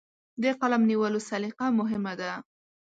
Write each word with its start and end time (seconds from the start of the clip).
د 0.43 0.43
قلم 0.59 0.81
نیولو 0.89 1.19
سلیقه 1.29 1.65
مهمه 1.79 2.13
ده. 2.19 2.31